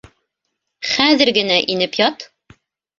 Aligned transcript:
Хәҙер 0.93 1.33
генә 1.39 1.61
инеп 1.77 2.03
ят. 2.05 2.31